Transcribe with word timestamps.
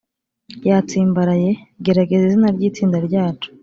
yatsimbaraye? 0.67 1.49
gerageza 1.85 2.23
izina 2.27 2.49
ryitsinda 2.55 2.97
ryacu 3.07 3.49